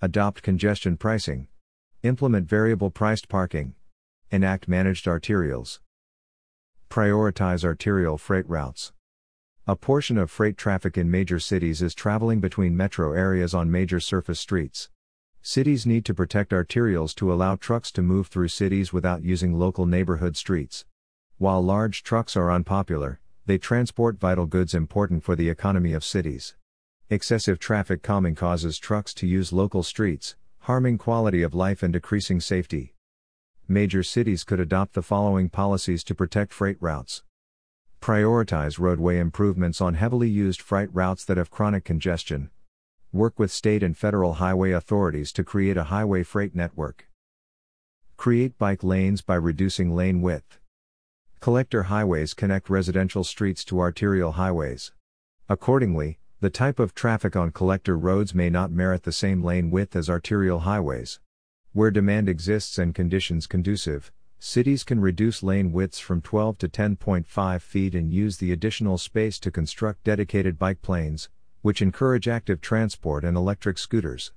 Adopt 0.00 0.44
congestion 0.44 0.96
pricing. 0.96 1.48
Implement 2.04 2.48
variable 2.48 2.90
priced 2.90 3.28
parking. 3.28 3.74
Enact 4.30 4.68
managed 4.68 5.06
arterials. 5.06 5.80
Prioritize 6.92 7.64
arterial 7.64 8.18
freight 8.18 8.46
routes. 8.46 8.92
A 9.66 9.74
portion 9.74 10.18
of 10.18 10.30
freight 10.30 10.58
traffic 10.58 10.98
in 10.98 11.10
major 11.10 11.38
cities 11.38 11.80
is 11.80 11.94
traveling 11.94 12.38
between 12.38 12.76
metro 12.76 13.14
areas 13.14 13.54
on 13.54 13.70
major 13.70 13.98
surface 13.98 14.38
streets. 14.38 14.90
Cities 15.40 15.86
need 15.86 16.04
to 16.04 16.12
protect 16.12 16.50
arterials 16.50 17.14
to 17.14 17.32
allow 17.32 17.56
trucks 17.56 17.90
to 17.92 18.02
move 18.02 18.26
through 18.26 18.48
cities 18.48 18.92
without 18.92 19.22
using 19.22 19.54
local 19.54 19.86
neighborhood 19.86 20.36
streets. 20.36 20.84
While 21.38 21.64
large 21.64 22.02
trucks 22.02 22.36
are 22.36 22.52
unpopular, 22.52 23.20
they 23.46 23.56
transport 23.56 24.20
vital 24.20 24.44
goods 24.44 24.74
important 24.74 25.24
for 25.24 25.34
the 25.34 25.48
economy 25.48 25.94
of 25.94 26.04
cities. 26.04 26.56
Excessive 27.08 27.58
traffic 27.58 28.02
calming 28.02 28.34
causes 28.34 28.76
trucks 28.76 29.14
to 29.14 29.26
use 29.26 29.50
local 29.50 29.82
streets, 29.82 30.36
harming 30.58 30.98
quality 30.98 31.40
of 31.40 31.54
life 31.54 31.82
and 31.82 31.94
decreasing 31.94 32.38
safety 32.38 32.92
major 33.68 34.02
cities 34.02 34.44
could 34.44 34.60
adopt 34.60 34.94
the 34.94 35.02
following 35.02 35.48
policies 35.48 36.04
to 36.04 36.14
protect 36.14 36.52
freight 36.52 36.76
routes. 36.80 37.22
Prioritize 38.00 38.78
roadway 38.78 39.18
improvements 39.18 39.80
on 39.80 39.94
heavily 39.94 40.28
used 40.28 40.60
freight 40.60 40.88
routes 40.92 41.24
that 41.24 41.36
have 41.36 41.50
chronic 41.50 41.84
congestion. 41.84 42.50
Work 43.12 43.38
with 43.38 43.50
state 43.50 43.82
and 43.82 43.96
federal 43.96 44.34
highway 44.34 44.72
authorities 44.72 45.32
to 45.32 45.44
create 45.44 45.76
a 45.76 45.84
highway 45.84 46.22
freight 46.22 46.54
network. 46.54 47.08
Create 48.16 48.58
bike 48.58 48.82
lanes 48.82 49.22
by 49.22 49.34
reducing 49.34 49.94
lane 49.94 50.20
width. 50.22 50.58
Collector 51.40 51.84
highways 51.84 52.34
connect 52.34 52.70
residential 52.70 53.24
streets 53.24 53.64
to 53.64 53.80
arterial 53.80 54.32
highways. 54.32 54.92
Accordingly, 55.48 56.18
the 56.40 56.50
type 56.50 56.78
of 56.78 56.94
traffic 56.94 57.36
on 57.36 57.52
collector 57.52 57.96
roads 57.96 58.34
may 58.34 58.50
not 58.50 58.70
merit 58.72 59.04
the 59.04 59.12
same 59.12 59.44
lane 59.44 59.70
width 59.70 59.94
as 59.94 60.10
arterial 60.10 60.60
highways. 60.60 61.20
Where 61.74 61.90
demand 61.90 62.28
exists 62.28 62.76
and 62.76 62.94
conditions 62.94 63.46
conducive, 63.46 64.12
cities 64.38 64.84
can 64.84 65.00
reduce 65.00 65.42
lane 65.42 65.72
widths 65.72 65.98
from 65.98 66.20
12 66.20 66.58
to 66.58 66.68
10.5 66.68 67.62
feet 67.62 67.94
and 67.94 68.12
use 68.12 68.36
the 68.36 68.52
additional 68.52 68.98
space 68.98 69.38
to 69.38 69.50
construct 69.50 70.04
dedicated 70.04 70.58
bike 70.58 70.86
lanes, 70.86 71.30
which 71.62 71.80
encourage 71.80 72.28
active 72.28 72.60
transport 72.60 73.24
and 73.24 73.38
electric 73.38 73.78
scooters. 73.78 74.32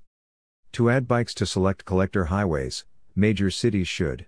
To 0.71 0.89
add 0.89 1.09
bikes 1.09 1.33
to 1.33 1.45
select 1.45 1.83
collector 1.83 2.25
highways, 2.25 2.85
major 3.17 3.51
cities 3.51 3.89
should 3.89 4.27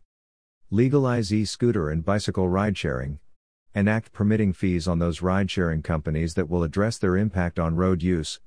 legalize 0.70 1.32
e 1.32 1.46
scooter 1.46 1.90
and 1.90 2.04
bicycle 2.04 2.50
ride 2.50 2.78
sharing, 2.78 3.20
enact 3.74 4.12
permitting 4.12 4.52
fees 4.52 4.86
on 4.86 5.00
those 5.00 5.22
ride 5.22 5.50
sharing 5.50 5.82
companies 5.82 6.34
that 6.34 6.50
will 6.50 6.62
address 6.62 6.98
their 6.98 7.16
impact 7.16 7.58
on 7.58 7.78
road 7.78 8.04
use, 8.04 8.42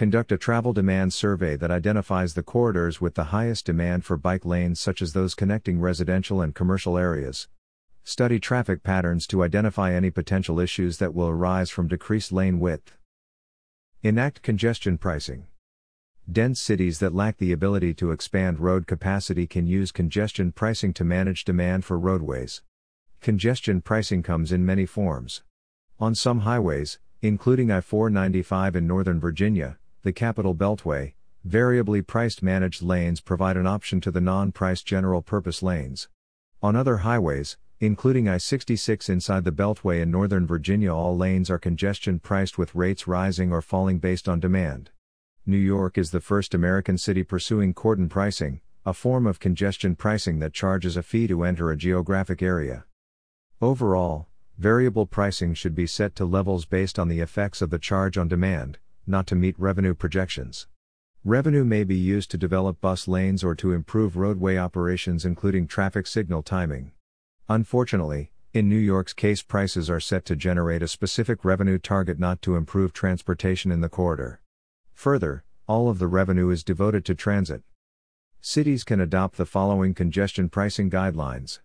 Conduct 0.00 0.32
a 0.32 0.38
travel 0.38 0.72
demand 0.72 1.12
survey 1.12 1.56
that 1.56 1.70
identifies 1.70 2.32
the 2.32 2.42
corridors 2.42 3.02
with 3.02 3.16
the 3.16 3.24
highest 3.24 3.66
demand 3.66 4.02
for 4.02 4.16
bike 4.16 4.46
lanes, 4.46 4.80
such 4.80 5.02
as 5.02 5.12
those 5.12 5.34
connecting 5.34 5.78
residential 5.78 6.40
and 6.40 6.54
commercial 6.54 6.96
areas. 6.96 7.48
Study 8.02 8.40
traffic 8.40 8.82
patterns 8.82 9.26
to 9.26 9.42
identify 9.42 9.92
any 9.92 10.10
potential 10.10 10.58
issues 10.58 10.96
that 10.96 11.12
will 11.12 11.28
arise 11.28 11.68
from 11.68 11.86
decreased 11.86 12.32
lane 12.32 12.58
width. 12.58 12.96
Enact 14.02 14.40
congestion 14.40 14.96
pricing. 14.96 15.48
Dense 16.32 16.62
cities 16.62 16.98
that 17.00 17.14
lack 17.14 17.36
the 17.36 17.52
ability 17.52 17.92
to 17.92 18.10
expand 18.10 18.58
road 18.58 18.86
capacity 18.86 19.46
can 19.46 19.66
use 19.66 19.92
congestion 19.92 20.50
pricing 20.50 20.94
to 20.94 21.04
manage 21.04 21.44
demand 21.44 21.84
for 21.84 21.98
roadways. 21.98 22.62
Congestion 23.20 23.82
pricing 23.82 24.22
comes 24.22 24.50
in 24.50 24.64
many 24.64 24.86
forms. 24.86 25.42
On 25.98 26.14
some 26.14 26.40
highways, 26.40 26.98
including 27.20 27.70
I 27.70 27.82
495 27.82 28.76
in 28.76 28.86
Northern 28.86 29.20
Virginia, 29.20 29.76
the 30.02 30.12
Capital 30.12 30.54
Beltway, 30.54 31.12
variably 31.44 32.00
priced 32.00 32.42
managed 32.42 32.80
lanes 32.80 33.20
provide 33.20 33.58
an 33.58 33.66
option 33.66 34.00
to 34.00 34.10
the 34.10 34.20
non 34.20 34.50
priced 34.50 34.86
general 34.86 35.20
purpose 35.20 35.62
lanes. 35.62 36.08
On 36.62 36.74
other 36.74 36.98
highways, 36.98 37.58
including 37.80 38.26
I 38.26 38.38
66 38.38 39.10
inside 39.10 39.44
the 39.44 39.52
Beltway 39.52 40.00
in 40.00 40.10
Northern 40.10 40.46
Virginia, 40.46 40.94
all 40.94 41.16
lanes 41.16 41.50
are 41.50 41.58
congestion 41.58 42.18
priced 42.18 42.56
with 42.56 42.74
rates 42.74 43.06
rising 43.06 43.52
or 43.52 43.60
falling 43.60 43.98
based 43.98 44.26
on 44.26 44.40
demand. 44.40 44.90
New 45.44 45.58
York 45.58 45.98
is 45.98 46.10
the 46.10 46.20
first 46.20 46.54
American 46.54 46.96
city 46.96 47.22
pursuing 47.22 47.74
cordon 47.74 48.08
pricing, 48.08 48.60
a 48.86 48.94
form 48.94 49.26
of 49.26 49.38
congestion 49.38 49.96
pricing 49.96 50.38
that 50.38 50.54
charges 50.54 50.96
a 50.96 51.02
fee 51.02 51.26
to 51.26 51.44
enter 51.44 51.70
a 51.70 51.76
geographic 51.76 52.42
area. 52.42 52.84
Overall, 53.60 54.28
variable 54.56 55.04
pricing 55.04 55.52
should 55.52 55.74
be 55.74 55.86
set 55.86 56.14
to 56.14 56.24
levels 56.24 56.64
based 56.64 56.98
on 56.98 57.08
the 57.08 57.20
effects 57.20 57.60
of 57.60 57.68
the 57.68 57.78
charge 57.78 58.16
on 58.16 58.28
demand, 58.28 58.78
not 59.10 59.26
to 59.26 59.34
meet 59.34 59.58
revenue 59.58 59.94
projections. 59.94 60.68
Revenue 61.24 61.64
may 61.64 61.84
be 61.84 61.96
used 61.96 62.30
to 62.30 62.38
develop 62.38 62.80
bus 62.80 63.06
lanes 63.06 63.44
or 63.44 63.54
to 63.56 63.72
improve 63.72 64.16
roadway 64.16 64.56
operations, 64.56 65.26
including 65.26 65.66
traffic 65.66 66.06
signal 66.06 66.42
timing. 66.42 66.92
Unfortunately, 67.48 68.30
in 68.54 68.68
New 68.68 68.78
York's 68.78 69.12
case, 69.12 69.42
prices 69.42 69.90
are 69.90 70.00
set 70.00 70.24
to 70.24 70.34
generate 70.34 70.82
a 70.82 70.88
specific 70.88 71.44
revenue 71.44 71.78
target 71.78 72.18
not 72.18 72.40
to 72.42 72.56
improve 72.56 72.92
transportation 72.92 73.70
in 73.70 73.80
the 73.80 73.88
corridor. 73.88 74.40
Further, 74.94 75.44
all 75.66 75.88
of 75.88 75.98
the 75.98 76.06
revenue 76.06 76.50
is 76.50 76.64
devoted 76.64 77.04
to 77.04 77.14
transit. 77.14 77.62
Cities 78.40 78.82
can 78.82 79.00
adopt 79.00 79.36
the 79.36 79.46
following 79.46 79.94
congestion 79.94 80.48
pricing 80.48 80.90
guidelines. 80.90 81.60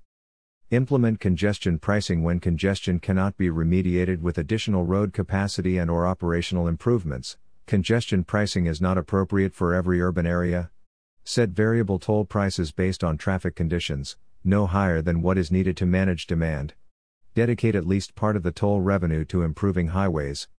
Implement 0.75 1.22
congestion 1.22 1.79
pricing 1.79 2.22
when 2.22 2.41
congestion 2.41 3.00
cannot 3.00 3.38
be 3.38 3.48
remediated 3.48 4.20
with 4.20 4.38
additional 4.38 4.84
road 4.84 5.13
capacity 5.13 5.77
and 5.77 5.89
or 5.89 6.05
operational 6.05 6.67
improvements. 6.67 7.38
Congestion 7.65 8.25
pricing 8.25 8.65
is 8.65 8.82
not 8.82 8.98
appropriate 8.98 9.53
for 9.53 9.74
every 9.74 10.01
urban 10.01 10.27
area. 10.27 10.72
Set 11.24 11.51
variable 11.51 11.98
toll 11.98 12.25
prices 12.25 12.74
based 12.74 13.05
on 13.05 13.17
traffic 13.17 13.55
conditions, 13.55 14.17
no 14.44 14.65
higher 14.67 15.01
than 15.01 15.22
what 15.22 15.38
is 15.38 15.50
needed 15.50 15.77
to 15.77 15.86
manage 15.86 16.27
demand. 16.27 16.74
Dedicate 17.36 17.75
at 17.75 17.88
least 17.88 18.13
part 18.13 18.36
of 18.36 18.44
the 18.44 18.51
toll 18.51 18.82
revenue 18.82 19.24
to 19.24 19.44
improving 19.44 19.88
highways. 19.88 20.50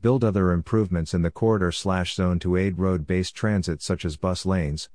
Build 0.00 0.24
other 0.24 0.52
improvements 0.52 1.12
in 1.12 1.20
the 1.20 1.30
corridor 1.30 1.70
slash 1.70 2.14
zone 2.14 2.38
to 2.38 2.56
aid 2.56 2.78
road 2.78 3.06
based 3.06 3.34
transit, 3.34 3.82
such 3.82 4.06
as 4.06 4.16
bus 4.16 4.46
lanes. 4.46 4.88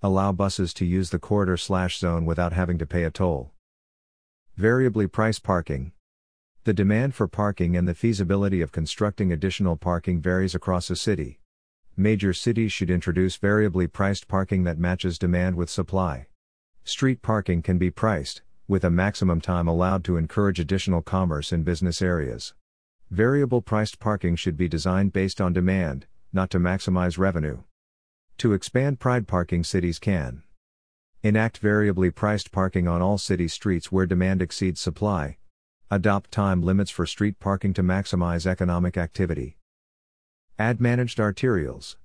Allow 0.00 0.30
buses 0.30 0.72
to 0.74 0.84
use 0.84 1.10
the 1.10 1.18
corridor 1.18 1.56
slash 1.56 1.98
zone 1.98 2.24
without 2.24 2.52
having 2.52 2.78
to 2.78 2.86
pay 2.86 3.02
a 3.02 3.10
toll. 3.10 3.50
Variably 4.56 5.08
priced 5.08 5.42
parking. 5.42 5.90
The 6.62 6.72
demand 6.72 7.16
for 7.16 7.26
parking 7.26 7.76
and 7.76 7.88
the 7.88 7.94
feasibility 7.94 8.60
of 8.60 8.70
constructing 8.70 9.32
additional 9.32 9.76
parking 9.76 10.20
varies 10.20 10.54
across 10.54 10.88
a 10.90 10.94
city. 10.94 11.40
Major 11.96 12.32
cities 12.32 12.70
should 12.70 12.88
introduce 12.88 13.34
variably 13.34 13.88
priced 13.88 14.28
parking 14.28 14.62
that 14.62 14.78
matches 14.78 15.18
demand 15.18 15.56
with 15.56 15.70
supply. 15.70 16.28
Street 16.84 17.20
parking 17.20 17.62
can 17.62 17.78
be 17.78 17.90
priced, 17.90 18.42
with 18.68 18.84
a 18.84 18.90
maximum 18.90 19.40
time 19.40 19.66
allowed 19.66 20.04
to 20.04 20.16
encourage 20.16 20.60
additional 20.60 21.02
commerce 21.02 21.52
in 21.52 21.64
business 21.64 22.00
areas. 22.00 22.54
Variable 23.10 23.60
priced 23.60 23.98
parking 23.98 24.36
should 24.36 24.56
be 24.56 24.68
designed 24.68 25.12
based 25.12 25.40
on 25.40 25.52
demand, 25.52 26.06
not 26.32 26.48
to 26.50 26.60
maximize 26.60 27.18
revenue. 27.18 27.64
To 28.38 28.52
expand 28.52 29.00
pride 29.00 29.26
parking, 29.26 29.64
cities 29.64 29.98
can 29.98 30.43
enact 31.24 31.56
variably 31.56 32.10
priced 32.10 32.52
parking 32.52 32.86
on 32.86 33.00
all 33.00 33.16
city 33.16 33.48
streets 33.48 33.90
where 33.90 34.04
demand 34.04 34.42
exceeds 34.42 34.78
supply, 34.78 35.38
adopt 35.90 36.30
time 36.30 36.60
limits 36.60 36.90
for 36.90 37.06
street 37.06 37.40
parking 37.40 37.72
to 37.72 37.82
maximize 37.82 38.44
economic 38.44 38.98
activity, 38.98 39.56
add 40.58 40.82
managed 40.82 41.16
arterials. 41.16 41.96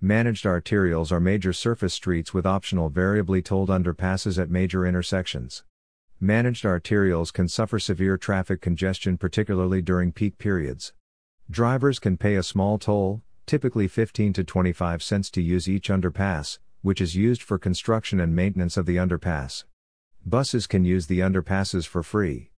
Managed 0.00 0.44
arterials 0.44 1.12
are 1.12 1.20
major 1.20 1.52
surface 1.52 1.94
streets 1.94 2.34
with 2.34 2.44
optional 2.44 2.88
variably 2.88 3.40
tolled 3.40 3.68
underpasses 3.68 4.36
at 4.36 4.50
major 4.50 4.84
intersections. 4.84 5.62
Managed 6.18 6.64
arterials 6.64 7.32
can 7.32 7.46
suffer 7.46 7.78
severe 7.78 8.16
traffic 8.16 8.60
congestion, 8.60 9.16
particularly 9.16 9.80
during 9.80 10.10
peak 10.10 10.38
periods. 10.38 10.92
Drivers 11.48 12.00
can 12.00 12.16
pay 12.16 12.34
a 12.34 12.42
small 12.42 12.78
toll, 12.78 13.22
typically 13.46 13.86
15 13.86 14.32
to 14.32 14.42
25 14.42 15.04
cents 15.04 15.30
to 15.30 15.40
use 15.40 15.68
each 15.68 15.88
underpass, 15.88 16.58
which 16.82 17.00
is 17.00 17.16
used 17.16 17.42
for 17.42 17.58
construction 17.58 18.20
and 18.20 18.34
maintenance 18.34 18.76
of 18.76 18.86
the 18.86 18.96
underpass. 18.96 19.64
Buses 20.24 20.66
can 20.66 20.84
use 20.84 21.06
the 21.06 21.20
underpasses 21.20 21.86
for 21.86 22.02
free. 22.02 22.50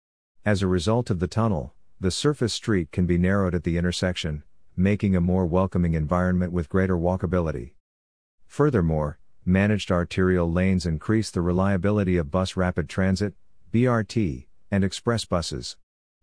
As 0.45 0.61
a 0.61 0.67
result 0.67 1.09
of 1.09 1.19
the 1.19 1.27
tunnel, 1.27 1.73
the 1.99 2.11
surface 2.11 2.53
street 2.53 2.91
can 2.91 3.05
be 3.05 3.17
narrowed 3.17 3.53
at 3.53 3.63
the 3.63 3.77
intersection, 3.77 4.43
making 4.75 5.15
a 5.15 5.21
more 5.21 5.45
welcoming 5.45 5.93
environment 5.93 6.51
with 6.51 6.69
greater 6.69 6.97
walkability. 6.97 7.73
Furthermore, 8.47 9.19
managed 9.45 9.91
arterial 9.91 10.51
lanes 10.51 10.85
increase 10.85 11.29
the 11.29 11.41
reliability 11.41 12.17
of 12.17 12.31
bus 12.31 12.57
rapid 12.57 12.89
transit, 12.89 13.33
BRT, 13.71 14.47
and 14.71 14.83
express 14.83 15.25
buses. 15.25 15.77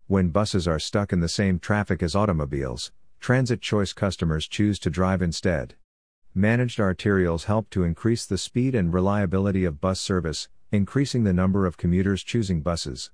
When 0.07 0.29
buses 0.29 0.67
are 0.67 0.79
stuck 0.79 1.13
in 1.13 1.19
the 1.19 1.29
same 1.29 1.59
traffic 1.59 2.03
as 2.03 2.15
automobiles, 2.15 2.91
transit 3.19 3.61
choice 3.61 3.93
customers 3.93 4.47
choose 4.47 4.79
to 4.79 4.89
drive 4.89 5.21
instead. 5.21 5.75
Managed 6.35 6.77
arterials 6.77 7.45
help 7.45 7.71
to 7.71 7.83
increase 7.83 8.23
the 8.23 8.37
speed 8.37 8.75
and 8.75 8.93
reliability 8.93 9.65
of 9.65 9.81
bus 9.81 9.99
service, 9.99 10.47
increasing 10.71 11.23
the 11.23 11.33
number 11.33 11.65
of 11.65 11.75
commuters 11.75 12.23
choosing 12.23 12.61
buses. 12.61 13.09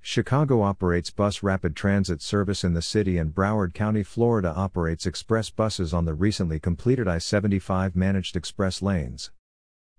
Chicago 0.00 0.62
operates 0.62 1.10
bus 1.10 1.42
rapid 1.42 1.76
transit 1.76 2.22
service 2.22 2.64
in 2.64 2.72
the 2.72 2.80
city, 2.80 3.18
and 3.18 3.34
Broward 3.34 3.74
County, 3.74 4.02
Florida 4.02 4.52
operates 4.56 5.04
express 5.04 5.50
buses 5.50 5.92
on 5.92 6.06
the 6.06 6.14
recently 6.14 6.58
completed 6.58 7.06
I 7.06 7.18
75 7.18 7.94
managed 7.94 8.34
express 8.34 8.80
lanes. 8.80 9.30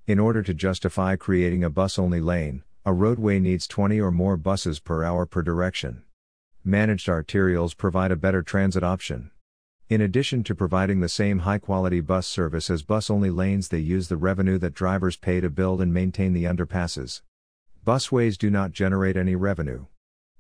In 0.08 0.18
order 0.18 0.42
to 0.42 0.54
justify 0.54 1.16
creating 1.16 1.64
a 1.64 1.70
bus 1.70 2.00
only 2.00 2.20
lane, 2.20 2.64
a 2.84 2.94
roadway 2.94 3.40
needs 3.40 3.68
20 3.68 4.00
or 4.02 4.12
more 4.12 4.38
buses 4.38 4.80
per 4.80 5.04
hour 5.04 5.28
per 5.28 5.44
direction. 5.44 6.02
Managed 6.64 7.08
arterials 7.08 7.78
provide 7.78 8.12
a 8.12 8.16
better 8.16 8.42
transit 8.42 8.84
option. 8.84 9.30
In 9.88 10.02
addition 10.02 10.44
to 10.46 10.56
providing 10.56 11.00
the 11.00 11.10
same 11.10 11.40
high 11.40 11.60
quality 11.60 12.02
bus 12.02 12.26
service 12.26 12.72
as 12.72 12.82
bus 12.82 13.10
only 13.10 13.30
lanes, 13.30 13.68
they 13.68 13.78
use 13.78 14.08
the 14.08 14.18
revenue 14.18 14.58
that 14.58 14.74
drivers 14.74 15.16
pay 15.16 15.40
to 15.42 15.50
build 15.50 15.80
and 15.80 15.94
maintain 15.94 16.34
the 16.34 16.46
underpasses. 16.46 17.22
Busways 17.86 18.36
do 18.36 18.50
not 18.50 18.72
generate 18.72 19.16
any 19.16 19.36
revenue. 19.36 19.86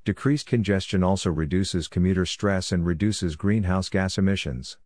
Decreased 0.03 0.47
congestion 0.47 1.03
also 1.03 1.29
reduces 1.29 1.87
commuter 1.87 2.25
stress 2.25 2.71
and 2.71 2.87
reduces 2.87 3.35
greenhouse 3.35 3.87
gas 3.87 4.17
emissions. 4.17 4.77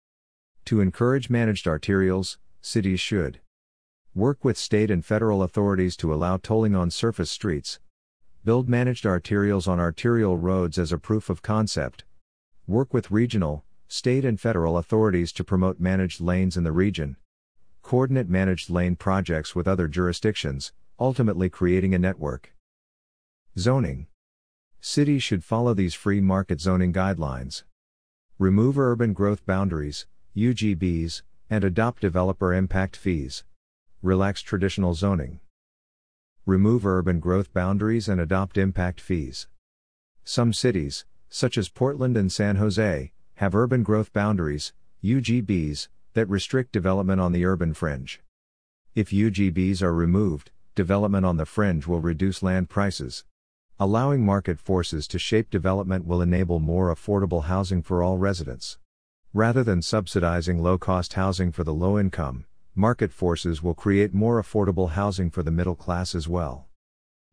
To 0.65 0.81
encourage 0.81 1.29
managed 1.29 1.65
arterials, 1.65 2.37
cities 2.61 2.99
should 2.99 3.39
Work 4.15 4.43
with 4.43 4.57
state 4.57 4.89
and 4.89 5.05
federal 5.05 5.43
authorities 5.43 5.95
to 5.97 6.13
allow 6.13 6.37
tolling 6.37 6.75
on 6.75 6.89
surface 6.89 7.29
streets. 7.29 7.79
Build 8.43 8.67
managed 8.67 9.05
arterials 9.05 9.67
on 9.67 9.79
arterial 9.79 10.35
roads 10.35 10.79
as 10.79 10.91
a 10.91 10.97
proof 10.97 11.29
of 11.29 11.43
concept. 11.43 12.03
Work 12.67 12.91
with 12.91 13.11
regional, 13.11 13.63
state, 13.89 14.23
and 14.23 14.39
federal 14.39 14.77
authorities 14.77 15.33
to 15.33 15.43
promote 15.43 15.79
managed 15.79 16.21
lanes 16.21 16.55
in 16.55 16.63
the 16.63 16.71
region. 16.71 17.17
Coordinate 17.81 18.29
managed 18.29 18.69
lane 18.69 18.95
projects 18.95 19.55
with 19.55 19.67
other 19.67 19.87
jurisdictions, 19.87 20.71
ultimately 20.99 21.49
creating 21.49 21.95
a 21.95 21.99
network. 21.99 22.53
Zoning 23.57 24.07
Cities 24.79 25.23
should 25.23 25.43
follow 25.43 25.73
these 25.73 25.95
free 25.95 26.21
market 26.21 26.61
zoning 26.61 26.93
guidelines. 26.93 27.63
Remove 28.37 28.77
urban 28.77 29.11
growth 29.11 29.45
boundaries, 29.45 30.05
UGBs, 30.37 31.23
and 31.49 31.63
adopt 31.63 32.01
developer 32.01 32.53
impact 32.53 32.95
fees. 32.95 33.43
Relax 34.03 34.41
traditional 34.41 34.93
zoning. 34.93 35.39
Remove 36.45 36.85
urban 36.85 37.19
growth 37.19 37.51
boundaries 37.53 38.07
and 38.07 38.21
adopt 38.21 38.57
impact 38.57 39.01
fees. 39.01 39.47
Some 40.23 40.53
cities, 40.53 41.05
such 41.27 41.57
as 41.57 41.69
Portland 41.69 42.15
and 42.15 42.31
San 42.31 42.57
Jose, 42.57 43.11
have 43.39 43.55
urban 43.55 43.83
growth 43.83 44.11
boundaries, 44.11 44.73
UGBs, 45.01 45.87
that 46.13 46.27
restrict 46.27 46.73
development 46.73 47.21
on 47.21 47.31
the 47.31 47.45
urban 47.45 47.73
fringe. 47.73 48.21
If 48.95 49.11
UGBs 49.11 49.81
are 49.81 49.93
removed, 49.93 50.51
development 50.75 51.25
on 51.25 51.37
the 51.37 51.45
fringe 51.45 51.87
will 51.87 52.01
reduce 52.01 52.43
land 52.43 52.69
prices. 52.69 53.23
Allowing 53.79 54.25
market 54.25 54.59
forces 54.59 55.07
to 55.07 55.17
shape 55.17 55.49
development 55.49 56.05
will 56.05 56.21
enable 56.21 56.59
more 56.59 56.93
affordable 56.93 57.45
housing 57.45 57.81
for 57.81 58.03
all 58.03 58.17
residents. 58.17 58.77
Rather 59.33 59.63
than 59.63 59.81
subsidizing 59.81 60.61
low 60.61 60.77
cost 60.77 61.13
housing 61.13 61.53
for 61.53 61.63
the 61.63 61.73
low 61.73 61.97
income, 61.97 62.43
market 62.75 63.13
forces 63.13 63.63
will 63.63 63.73
create 63.73 64.13
more 64.13 64.43
affordable 64.43 64.89
housing 64.89 65.29
for 65.29 65.43
the 65.43 65.49
middle 65.49 65.75
class 65.75 66.13
as 66.13 66.27
well. 66.27 66.65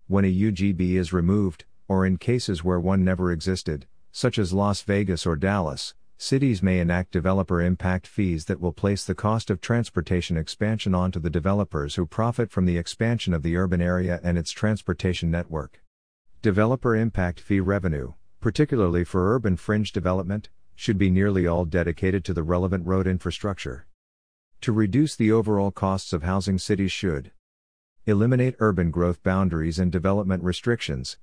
When 0.07 0.25
a 0.25 0.33
UGB 0.33 0.93
is 0.93 1.13
removed, 1.13 1.65
or 1.89 2.07
in 2.07 2.17
cases 2.17 2.63
where 2.63 2.79
one 2.79 3.03
never 3.03 3.33
existed, 3.33 3.89
such 4.17 4.39
as 4.39 4.55
Las 4.55 4.81
Vegas 4.81 5.27
or 5.27 5.37
Dallas, 5.37 5.95
cities 6.17 6.63
may 6.63 6.81
enact 6.81 7.11
developer 7.11 7.61
impact 7.61 8.07
fees 8.07 8.47
that 8.47 8.59
will 8.59 8.73
place 8.73 9.05
the 9.05 9.15
cost 9.15 9.51
of 9.51 9.61
transportation 9.61 10.39
expansion 10.39 10.95
onto 10.95 11.21
the 11.21 11.29
developers 11.29 11.97
who 11.97 12.07
profit 12.07 12.51
from 12.51 12.65
the 12.65 12.79
expansion 12.79 13.35
of 13.35 13.43
the 13.43 13.59
urban 13.59 13.83
area 13.83 14.19
and 14.23 14.39
its 14.39 14.53
transportation 14.53 15.31
network. 15.31 15.83
Developer 16.41 16.97
impact 16.97 17.41
fee 17.41 17.61
revenue, 17.61 18.15
particularly 18.41 19.05
for 19.05 19.35
urban 19.35 19.55
fringe 19.55 19.93
development, 19.93 20.49
should 20.75 20.97
be 20.97 21.11
nearly 21.11 21.47
all 21.47 21.67
dedicated 21.67 22.25
to 22.25 22.33
the 22.33 22.43
relevant 22.43 22.87
road 22.87 23.07
infrastructure. 23.07 23.87
To 24.63 24.73
reduce 24.73 25.15
the 25.15 25.31
overall 25.31 25.71
costs 25.71 26.15
of 26.15 26.23
housing, 26.23 26.57
cities 26.57 26.91
should 26.91 27.33
eliminate 28.07 28.57
urban 28.61 28.91
growth 28.91 29.23
boundaries 29.23 29.79
and 29.79 29.93
development 29.93 30.43
restrictions, 30.43 31.19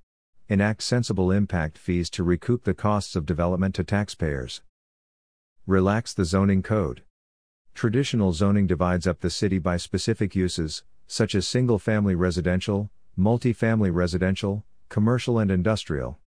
enact 0.49 0.84
sensible 0.84 1.32
impact 1.32 1.77
fees 1.77 2.10
to 2.10 2.23
recoup 2.23 2.63
the 2.63 2.73
costs 2.73 3.15
of 3.15 3.25
development 3.25 3.75
to 3.75 3.84
taxpayers, 3.84 4.62
relax 5.65 6.13
the 6.13 6.25
zoning 6.25 6.62
code. 6.62 7.03
Traditional 7.73 8.34
zoning 8.34 8.67
divides 8.67 9.08
up 9.08 9.21
the 9.21 9.29
city 9.29 9.58
by 9.58 9.77
specific 9.77 10.36
uses, 10.36 10.84
such 11.08 11.34
as 11.34 11.47
single 11.47 11.79
family 11.79 12.15
residential, 12.15 12.89
multi-family 13.15 13.89
residential, 13.89 14.65
commercial, 14.89 15.39
and 15.39 15.49
industrial. 15.49 16.19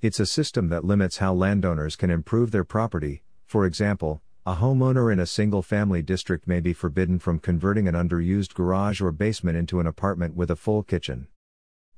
It's 0.00 0.20
a 0.20 0.26
system 0.26 0.68
that 0.68 0.84
limits 0.84 1.18
how 1.18 1.32
landowners 1.32 1.96
can 1.96 2.10
improve 2.10 2.50
their 2.50 2.64
property, 2.64 3.22
for 3.46 3.64
example, 3.64 4.20
a 4.44 4.56
homeowner 4.56 5.12
in 5.12 5.20
a 5.20 5.26
single 5.26 5.62
family 5.62 6.02
district 6.02 6.48
may 6.48 6.60
be 6.60 6.72
forbidden 6.72 7.18
from 7.18 7.38
converting 7.38 7.86
an 7.86 7.94
underused 7.94 8.54
garage 8.54 9.00
or 9.00 9.12
basement 9.12 9.56
into 9.56 9.80
an 9.80 9.86
apartment 9.86 10.34
with 10.34 10.50
a 10.50 10.56
full 10.56 10.82
kitchen. 10.82 11.28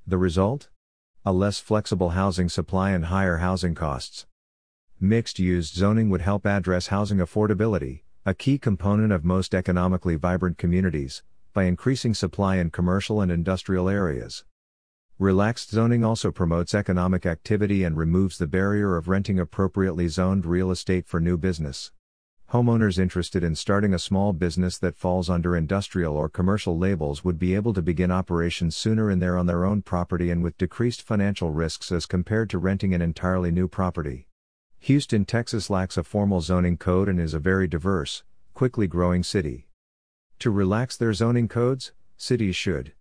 The 0.06 0.18
result? 0.18 0.68
A 1.26 1.32
less 1.32 1.58
flexible 1.58 2.10
housing 2.10 2.50
supply 2.50 2.90
and 2.90 3.06
higher 3.06 3.38
housing 3.38 3.74
costs. 3.74 4.26
Mixed 5.00 5.38
use 5.38 5.72
zoning 5.72 6.10
would 6.10 6.20
help 6.20 6.44
address 6.46 6.88
housing 6.88 7.16
affordability, 7.16 8.02
a 8.26 8.34
key 8.34 8.58
component 8.58 9.10
of 9.10 9.24
most 9.24 9.54
economically 9.54 10.16
vibrant 10.16 10.58
communities, 10.58 11.22
by 11.54 11.62
increasing 11.62 12.12
supply 12.12 12.56
in 12.56 12.68
commercial 12.68 13.22
and 13.22 13.32
industrial 13.32 13.88
areas. 13.88 14.44
Relaxed 15.18 15.70
zoning 15.70 16.04
also 16.04 16.30
promotes 16.30 16.74
economic 16.74 17.24
activity 17.24 17.84
and 17.84 17.96
removes 17.96 18.36
the 18.36 18.46
barrier 18.46 18.94
of 18.94 19.08
renting 19.08 19.40
appropriately 19.40 20.08
zoned 20.08 20.44
real 20.44 20.70
estate 20.70 21.06
for 21.06 21.20
new 21.20 21.38
business. 21.38 21.90
Homeowners 22.54 23.00
interested 23.00 23.42
in 23.42 23.56
starting 23.56 23.92
a 23.92 23.98
small 23.98 24.32
business 24.32 24.78
that 24.78 24.94
falls 24.94 25.28
under 25.28 25.56
industrial 25.56 26.16
or 26.16 26.28
commercial 26.28 26.78
labels 26.78 27.24
would 27.24 27.36
be 27.36 27.52
able 27.52 27.74
to 27.74 27.82
begin 27.82 28.12
operations 28.12 28.76
sooner 28.76 29.10
in 29.10 29.18
there 29.18 29.36
on 29.36 29.46
their 29.46 29.64
own 29.64 29.82
property 29.82 30.30
and 30.30 30.40
with 30.40 30.56
decreased 30.56 31.02
financial 31.02 31.50
risks 31.50 31.90
as 31.90 32.06
compared 32.06 32.48
to 32.48 32.58
renting 32.58 32.94
an 32.94 33.02
entirely 33.02 33.50
new 33.50 33.66
property. 33.66 34.28
Houston, 34.78 35.24
Texas 35.24 35.68
lacks 35.68 35.96
a 35.96 36.04
formal 36.04 36.40
zoning 36.40 36.76
code 36.76 37.08
and 37.08 37.18
is 37.18 37.34
a 37.34 37.40
very 37.40 37.66
diverse, 37.66 38.22
quickly 38.52 38.86
growing 38.86 39.24
city. 39.24 39.66
To 40.38 40.52
relax 40.52 40.96
their 40.96 41.12
zoning 41.12 41.48
codes, 41.48 41.90
cities 42.16 42.54
should 42.54 42.92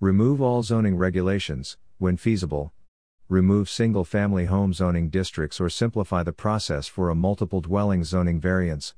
remove 0.00 0.40
all 0.40 0.62
zoning 0.62 0.96
regulations, 0.96 1.76
when 1.98 2.16
feasible, 2.16 2.72
remove 3.28 3.68
single 3.68 4.06
family 4.06 4.46
home 4.46 4.72
zoning 4.72 5.10
districts 5.10 5.60
or 5.60 5.68
simplify 5.68 6.22
the 6.22 6.32
process 6.32 6.86
for 6.86 7.10
a 7.10 7.14
multiple 7.14 7.60
dwelling 7.60 8.02
zoning 8.02 8.40
variance, 8.40 8.94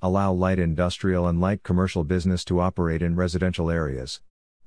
allow 0.00 0.32
light 0.32 0.60
industrial 0.60 1.26
and 1.26 1.40
light 1.40 1.64
commercial 1.64 2.04
business 2.04 2.44
to 2.44 2.60
operate 2.60 3.02
in 3.02 3.16
residential 3.16 3.72
areas, 3.72 4.20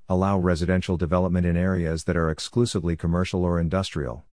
allow 0.10 0.38
residential 0.38 0.98
development 0.98 1.46
in 1.46 1.56
areas 1.56 2.04
that 2.04 2.18
are 2.18 2.30
exclusively 2.30 2.98
commercial 2.98 3.46
or 3.46 3.58
industrial. 3.58 4.26